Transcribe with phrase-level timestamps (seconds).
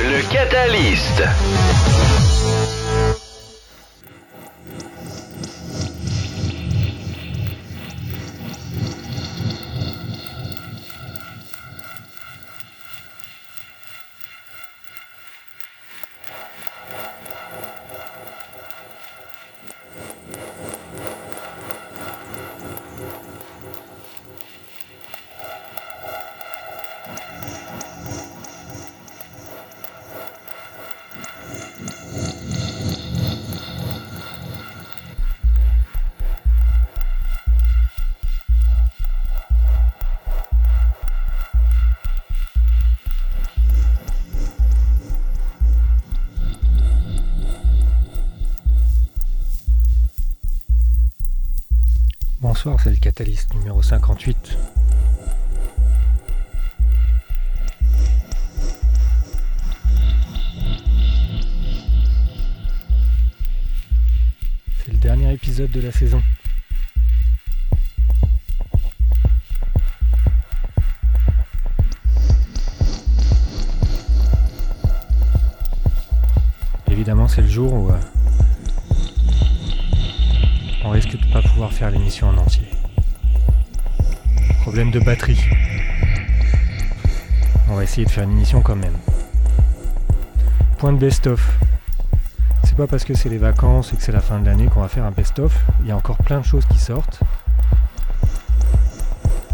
[0.00, 1.22] Le Catalyste.
[52.62, 54.56] C'est le Catalyste numéro 58.
[64.78, 66.22] C'est le dernier épisode de la saison.
[76.88, 77.98] Évidemment, c'est le jour où euh,
[80.84, 82.41] on risque de pas pouvoir faire l'émission en.
[84.74, 85.38] De batterie.
[87.68, 88.96] On va essayer de faire une émission quand même.
[90.78, 91.58] Point de best-of.
[92.64, 94.80] C'est pas parce que c'est les vacances et que c'est la fin de l'année qu'on
[94.80, 95.54] va faire un best-of.
[95.82, 97.20] Il y a encore plein de choses qui sortent.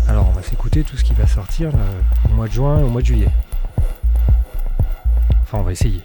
[0.07, 2.83] Alors on va s'écouter tout ce qui va sortir euh, au mois de juin et
[2.85, 3.31] au mois de juillet.
[5.43, 6.03] Enfin on va essayer.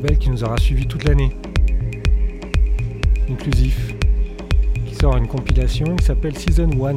[0.00, 1.30] Qui nous aura suivi toute l'année.
[3.30, 3.94] Inclusif.
[4.86, 6.94] Qui sort une compilation qui s'appelle Season 1.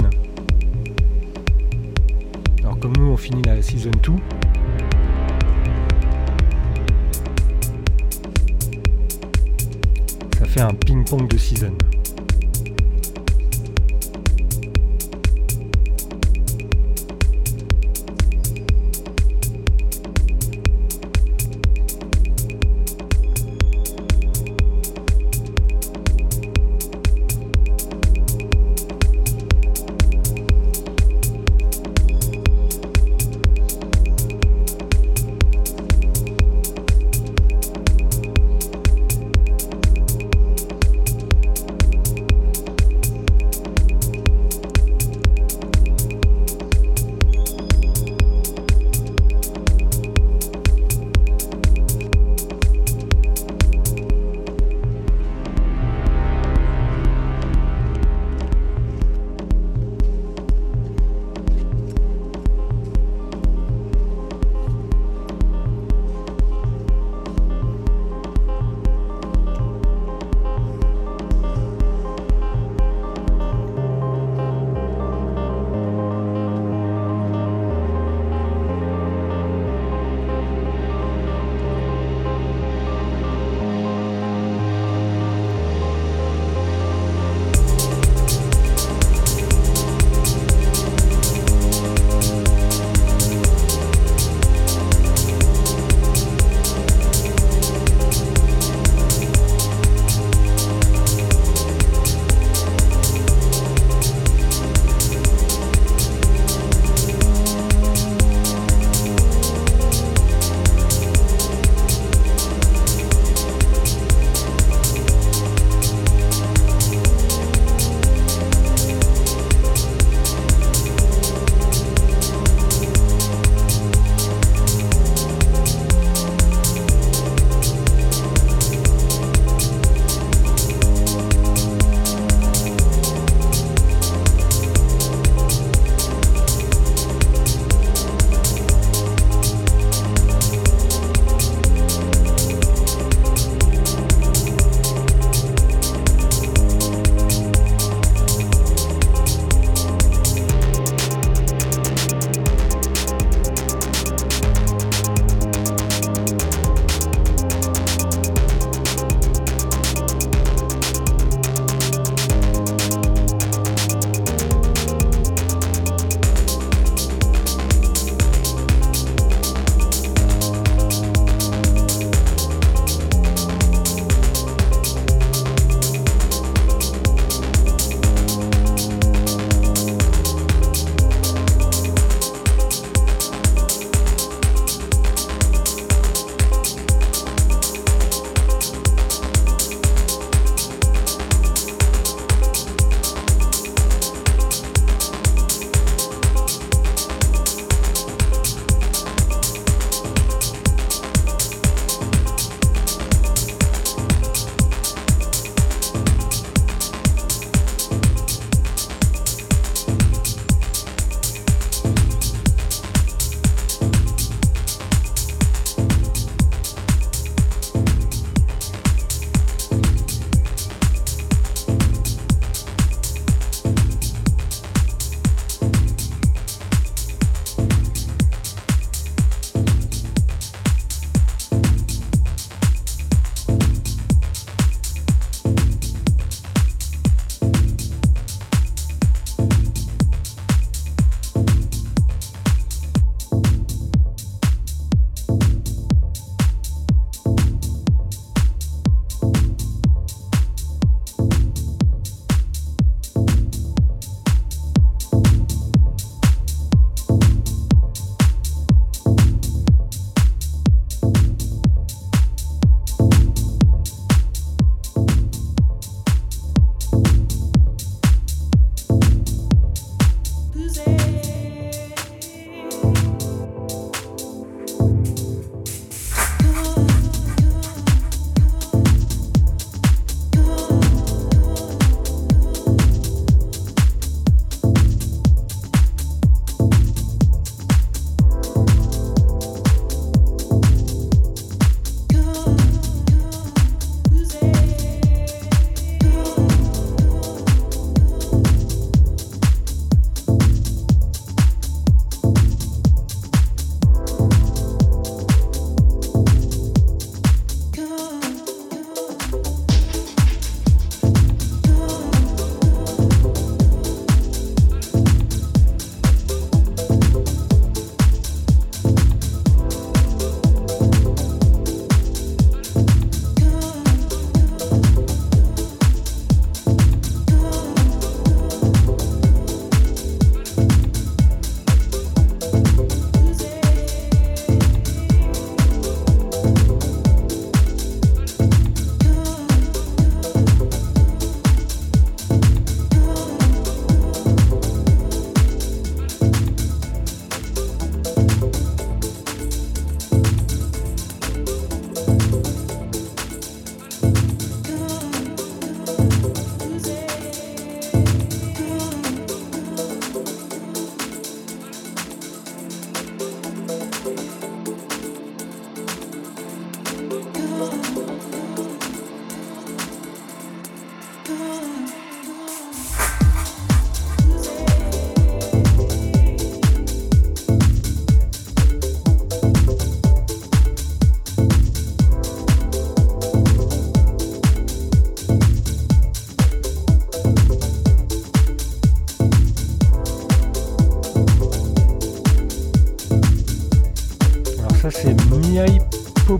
[2.63, 4.13] Alors comme nous on finit la Season 2.
[10.39, 11.73] Ça fait un ping-pong de season.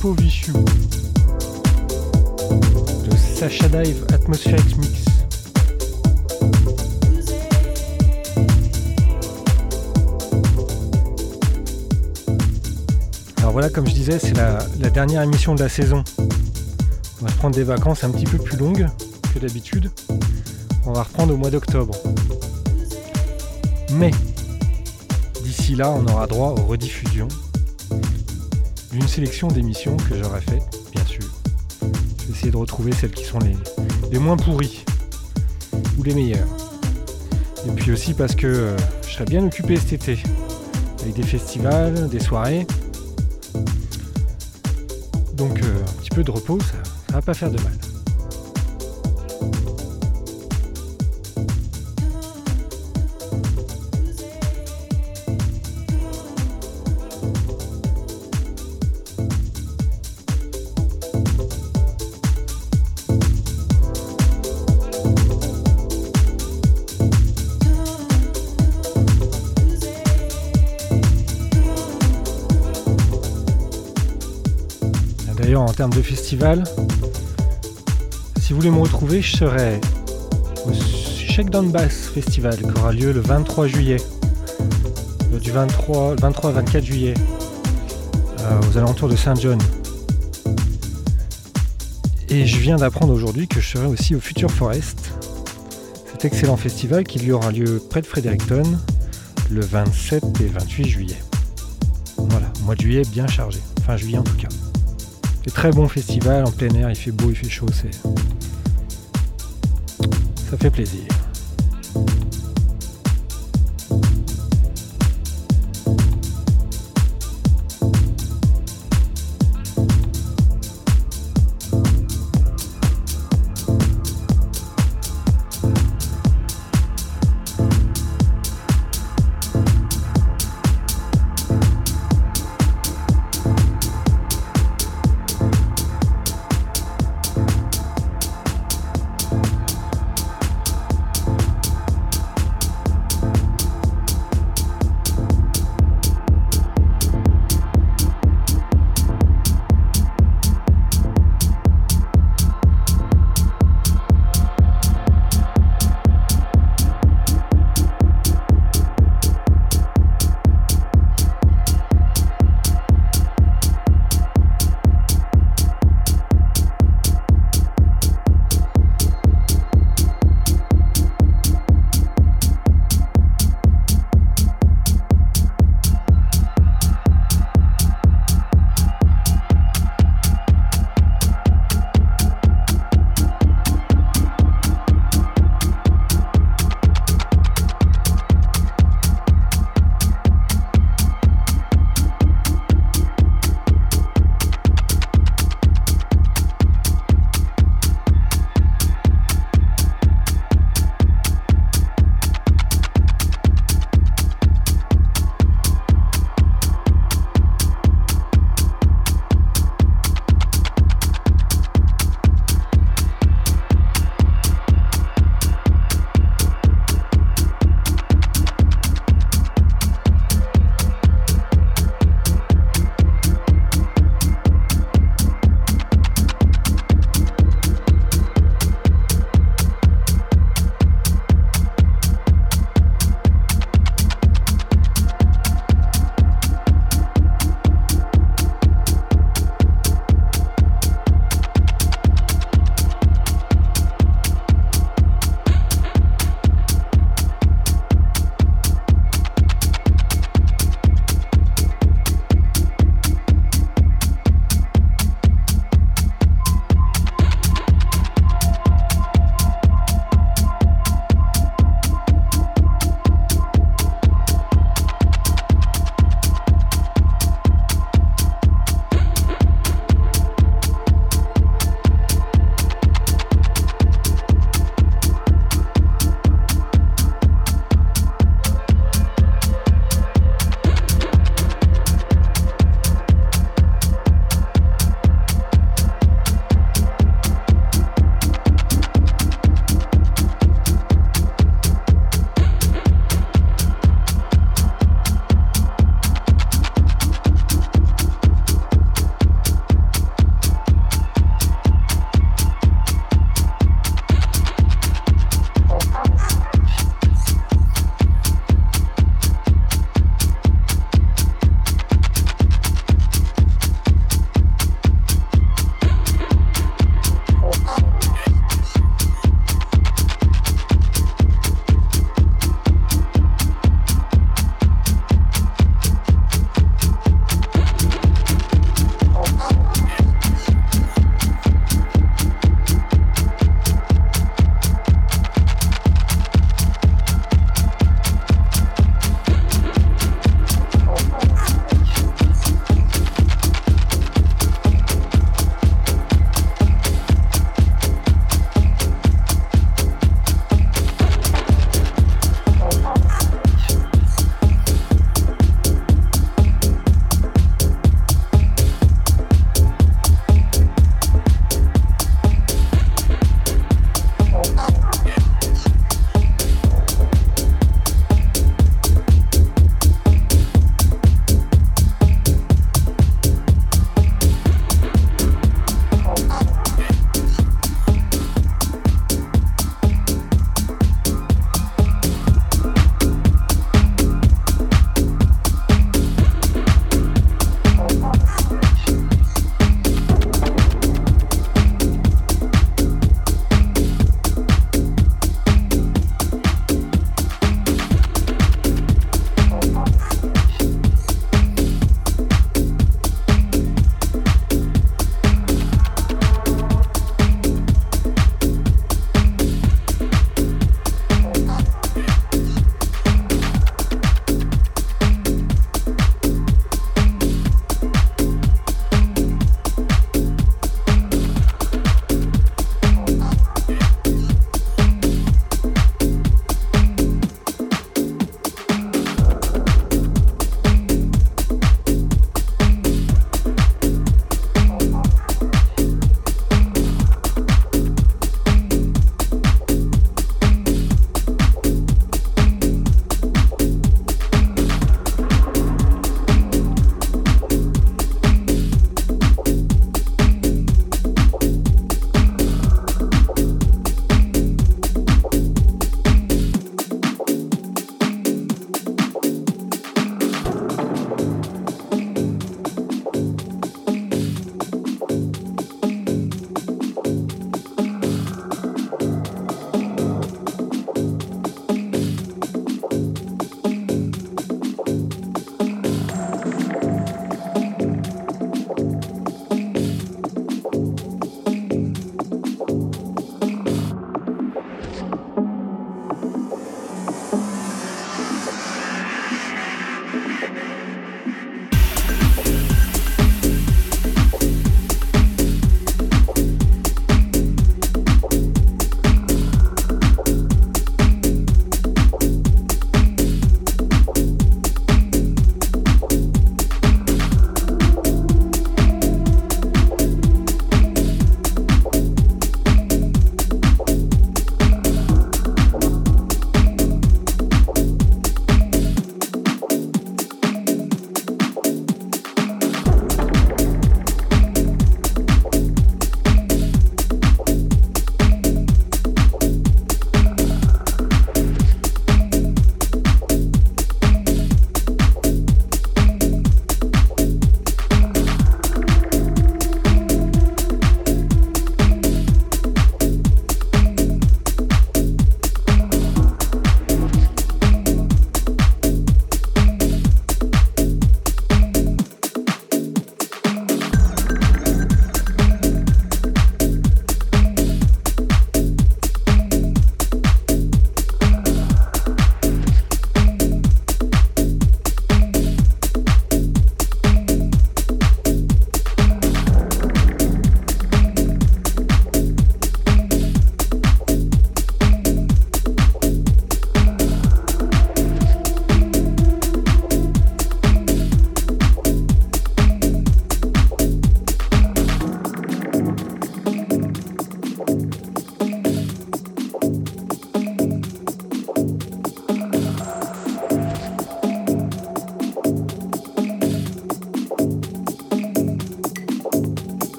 [0.00, 0.52] Popovichu
[3.04, 5.04] de Sacha Dive Atmospheric Mix.
[13.38, 14.58] Alors voilà, comme je disais, c'est la,
[14.90, 16.04] dernière émission de la saison.
[17.20, 18.86] On va prendre des vacances un petit peu plus longues
[19.34, 19.90] que d'habitude.
[20.86, 21.96] On va reprendre au mois d'octobre.
[23.94, 24.12] Mais
[25.42, 27.28] d'ici là, on aura droit aux rediffusions
[28.98, 31.22] d'une sélection d'émissions que j'aurais faites, bien sûr.
[32.26, 33.56] Je essayer de retrouver celles qui sont les,
[34.10, 34.84] les moins pourries
[35.96, 36.48] ou les meilleures.
[37.66, 38.76] Et puis aussi parce que euh,
[39.06, 40.18] je serai bien occupé cet été
[41.02, 42.66] avec des festivals, des soirées.
[45.34, 47.87] Donc euh, un petit peu de repos, ça va pas faire de mal.
[75.58, 76.62] En termes de festival,
[78.40, 79.80] si vous voulez me retrouver, je serai
[80.64, 83.96] au Shakedown Bass Festival qui aura lieu le 23 juillet.
[85.34, 87.14] Euh, Du 23, 23 à 24 juillet,
[88.40, 89.58] euh, aux alentours de Saint-John.
[92.28, 95.12] Et je viens d'apprendre aujourd'hui que je serai aussi au Future Forest,
[96.12, 98.62] cet excellent festival qui lui aura lieu près de Fredericton
[99.50, 101.22] le 27 et 28 juillet.
[102.16, 104.48] Voilà, mois de juillet bien chargé, fin juillet en tout cas.
[105.44, 107.94] C'est très bon festival en plein air, il fait beau, il fait chaud, c'est.
[110.50, 111.02] Ça fait plaisir.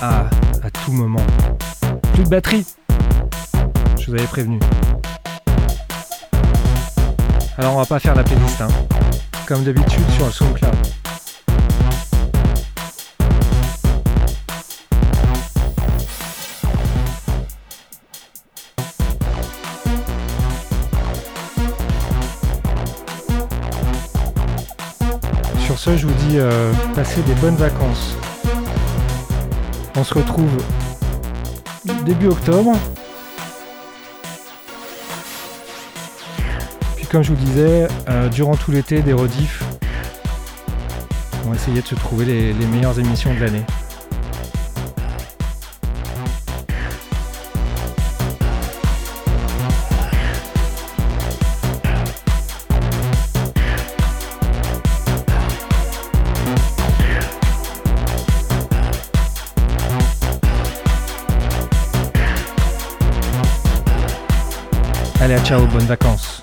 [0.00, 0.26] À,
[0.62, 1.24] à tout moment.
[2.14, 2.66] Plus de batterie
[3.98, 4.58] Je vous avais prévenu.
[7.58, 8.68] Alors on va pas faire la playlist, hein.
[9.46, 10.74] comme d'habitude sur le SoundCloud.
[25.66, 28.16] Sur ce, je vous dis euh, passez des bonnes vacances.
[30.00, 30.48] On se retrouve
[32.06, 32.72] début octobre.
[36.96, 39.62] Puis comme je vous disais, euh, durant tout l'été, des rediffs.
[41.44, 43.66] On va essayer de se trouver les, les meilleures émissions de l'année.
[65.44, 66.39] Ciao, bonnes vacances.